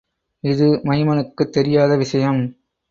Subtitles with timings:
[0.43, 2.41] இது மைமனுக்குத் தெரியாத விஷயம்!